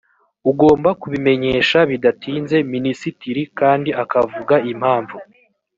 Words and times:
ugomba 0.51 0.89
kubimenyesha 1.01 1.79
bidatinze 1.91 2.57
minisitiri 2.73 3.41
kandi 3.59 3.89
akavuga 4.03 4.55
impamvu 4.71 5.17